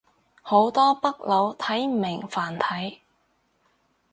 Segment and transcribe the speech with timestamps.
[0.41, 3.01] 好多北佬睇唔明繁體